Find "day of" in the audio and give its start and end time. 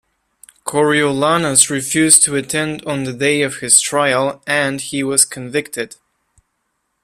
3.13-3.57